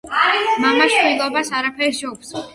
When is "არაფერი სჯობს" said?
1.61-2.35